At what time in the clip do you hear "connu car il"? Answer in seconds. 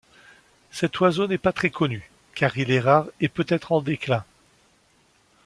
1.69-2.71